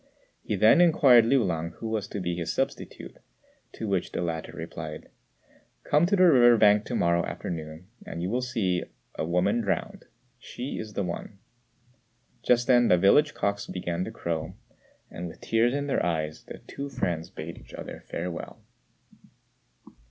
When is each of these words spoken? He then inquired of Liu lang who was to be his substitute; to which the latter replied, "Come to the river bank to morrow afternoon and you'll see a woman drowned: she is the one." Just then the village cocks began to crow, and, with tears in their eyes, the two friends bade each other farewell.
He 0.41 0.55
then 0.55 0.81
inquired 0.81 1.25
of 1.25 1.29
Liu 1.29 1.43
lang 1.43 1.73
who 1.73 1.87
was 1.87 2.07
to 2.07 2.19
be 2.19 2.35
his 2.35 2.51
substitute; 2.51 3.19
to 3.73 3.87
which 3.87 4.11
the 4.13 4.23
latter 4.23 4.51
replied, 4.51 5.11
"Come 5.83 6.07
to 6.07 6.15
the 6.15 6.23
river 6.23 6.57
bank 6.57 6.85
to 6.85 6.95
morrow 6.95 7.23
afternoon 7.23 7.85
and 8.03 8.19
you'll 8.23 8.41
see 8.41 8.83
a 9.13 9.23
woman 9.23 9.61
drowned: 9.61 10.05
she 10.39 10.79
is 10.79 10.93
the 10.93 11.03
one." 11.03 11.37
Just 12.41 12.65
then 12.65 12.87
the 12.87 12.97
village 12.97 13.35
cocks 13.35 13.67
began 13.67 14.03
to 14.03 14.09
crow, 14.09 14.55
and, 15.11 15.27
with 15.27 15.39
tears 15.39 15.75
in 15.75 15.85
their 15.85 16.03
eyes, 16.03 16.45
the 16.45 16.57
two 16.57 16.89
friends 16.89 17.29
bade 17.29 17.59
each 17.59 17.75
other 17.75 18.03
farewell. 18.09 18.59